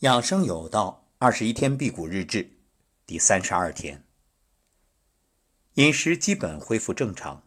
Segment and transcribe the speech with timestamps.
[0.00, 2.58] 养生有道，二十一天辟谷日志，
[3.06, 4.04] 第三十二天。
[5.76, 7.42] 饮食基本恢复正常，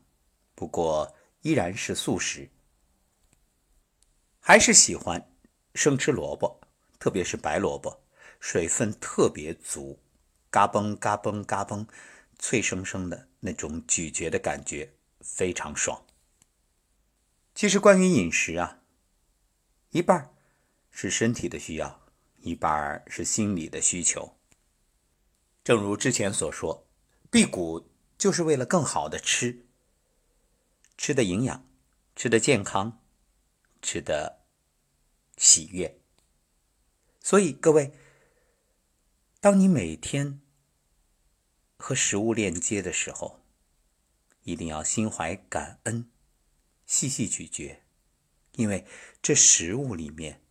[0.56, 2.50] 不过依然是素食，
[4.40, 5.32] 还是喜欢
[5.76, 6.60] 生吃萝卜，
[6.98, 8.02] 特别是白萝卜，
[8.40, 10.00] 水分特别足，
[10.50, 11.88] 嘎嘣嘎嘣嘎嘣，
[12.40, 14.92] 脆生生的那种咀嚼的感觉
[15.22, 16.04] 非常爽。
[17.54, 18.80] 其实关于饮食啊，
[19.92, 20.34] 一半
[20.90, 22.09] 是身体的需要。
[22.42, 24.38] 一半是心理的需求。
[25.64, 26.88] 正如之前所说，
[27.30, 29.66] 辟谷就是为了更好的吃，
[30.98, 31.66] 吃的营养，
[32.16, 33.02] 吃的健康，
[33.82, 34.42] 吃的
[35.38, 36.00] 喜悦。
[37.22, 37.94] 所以各位，
[39.40, 40.42] 当你每天
[41.78, 43.42] 和食物链接的时候，
[44.44, 46.10] 一定要心怀感恩，
[46.86, 47.82] 细细咀嚼，
[48.54, 48.86] 因为
[49.22, 50.42] 这食物里面。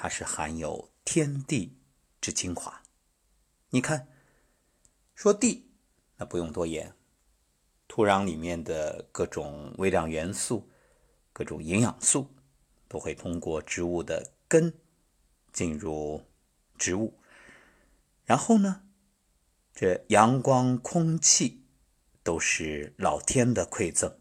[0.00, 1.76] 它是含有天地
[2.20, 2.84] 之精华。
[3.70, 4.06] 你看，
[5.16, 5.72] 说地，
[6.18, 6.94] 那不用多言，
[7.88, 10.70] 土壤里面的各种微量元素、
[11.32, 12.32] 各种营养素，
[12.86, 14.72] 都会通过植物的根
[15.52, 16.22] 进入
[16.78, 17.18] 植物。
[18.24, 18.84] 然后呢，
[19.74, 21.64] 这阳光、空气
[22.22, 24.16] 都是老天的馈赠。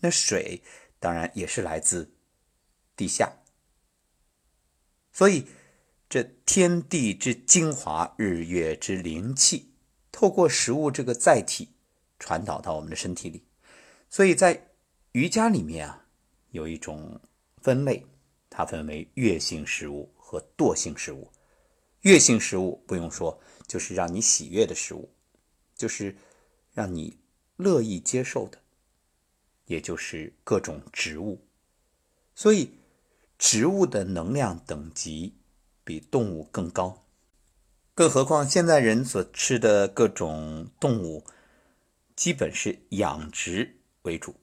[0.00, 0.62] 那水
[0.98, 2.12] 当然也是来自
[2.94, 3.38] 地下。
[5.16, 5.46] 所以，
[6.10, 9.72] 这天地之精华、日月之灵气，
[10.12, 11.70] 透过食物这个载体
[12.18, 13.42] 传导到我们的身体里。
[14.10, 14.68] 所以在
[15.12, 16.04] 瑜伽里面啊，
[16.50, 17.18] 有一种
[17.62, 18.04] 分类，
[18.50, 21.32] 它分为悦性食物和惰性食物。
[22.02, 25.10] 悦性食物不用说，就是让你喜悦的食物，
[25.74, 26.14] 就是
[26.74, 27.18] 让你
[27.56, 28.60] 乐意接受的，
[29.64, 31.42] 也就是各种植物。
[32.34, 32.70] 所以。
[33.38, 35.34] 植物的能量等级
[35.84, 37.04] 比动物更高，
[37.94, 41.24] 更何况现在人所吃的各种动物，
[42.14, 44.34] 基本是养殖为主。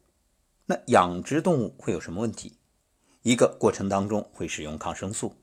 [0.65, 2.57] 那养殖动物会有什么问题？
[3.23, 5.35] 一个过程当中会使用抗生素，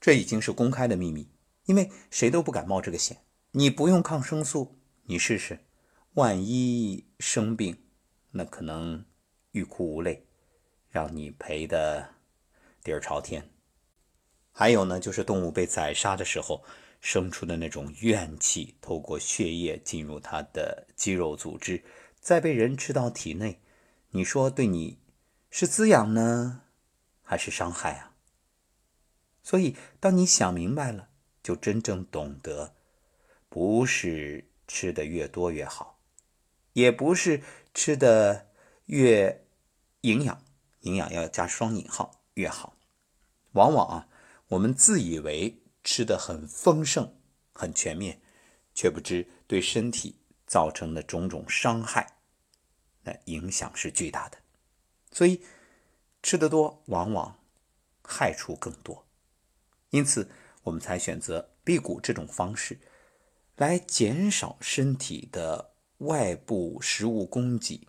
[0.00, 1.28] 这已经是公开的秘密，
[1.64, 3.18] 因为谁都不敢冒这个险。
[3.52, 5.60] 你不用抗生素，你试试，
[6.14, 7.78] 万一生病，
[8.30, 9.04] 那可能
[9.52, 10.26] 欲哭无泪，
[10.90, 12.10] 让你赔的。
[12.82, 13.48] 底儿朝天，
[14.52, 16.64] 还有呢，就是动物被宰杀的时候
[17.00, 21.84] 生出的那种怨气，透过血液进入它的肌肉组织，
[22.20, 23.60] 再被人吃到体内，
[24.10, 24.98] 你说对你
[25.50, 26.62] 是滋养呢，
[27.22, 28.14] 还是伤害啊？
[29.42, 31.08] 所以，当你想明白了，
[31.42, 32.74] 就真正懂得，
[33.48, 35.98] 不是吃的越多越好，
[36.72, 37.42] 也不是
[37.74, 38.48] 吃的
[38.86, 39.44] 越
[40.02, 40.42] 营养，
[40.80, 42.21] 营养要加双引号。
[42.34, 42.76] 越好，
[43.52, 44.08] 往往啊，
[44.48, 47.14] 我们自以为吃的很丰盛、
[47.52, 48.20] 很全面，
[48.74, 50.16] 却不知对身体
[50.46, 52.18] 造成的种种伤害，
[53.02, 54.38] 那影响是巨大的。
[55.10, 55.42] 所以
[56.22, 57.38] 吃的多，往往
[58.02, 59.06] 害处更多。
[59.90, 60.30] 因此，
[60.62, 62.80] 我们才选择辟谷这种方式，
[63.56, 67.86] 来减少身体的外部食物供给，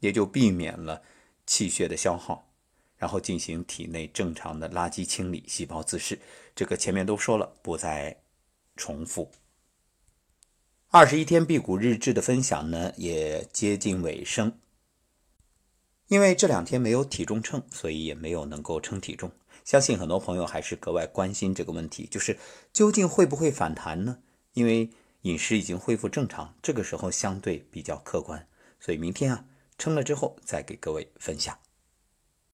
[0.00, 1.02] 也就避免了
[1.46, 2.45] 气血的消耗。
[2.96, 6.18] 然后进行体内正常的垃圾清理、细胞自噬，
[6.54, 8.20] 这个前面都说了，不再
[8.76, 9.30] 重复。
[10.88, 14.58] 二十一天辟谷日志的分享呢，也接近尾声。
[16.08, 19.32] 因为这两天没有体重秤，所以也没有能够称体重。
[19.64, 22.38] 相信很多朋友还是格外关心这个问题，就是
[22.72, 24.18] 究竟会不会反弹呢？
[24.52, 24.88] 因为
[25.22, 28.46] 饮食已经恢复正常，这个时候相对比较客观，
[28.78, 29.44] 所以明天啊
[29.76, 31.58] 称了之后再给各位分享。